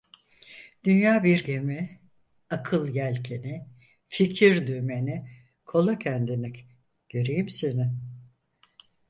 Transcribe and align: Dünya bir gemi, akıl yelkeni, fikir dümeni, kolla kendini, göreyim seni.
Dünya 0.83 1.23
bir 1.23 1.43
gemi, 1.43 1.99
akıl 2.49 2.87
yelkeni, 2.95 3.67
fikir 4.07 4.67
dümeni, 4.67 5.31
kolla 5.65 5.99
kendini, 5.99 6.53
göreyim 7.09 7.49
seni. 7.49 7.91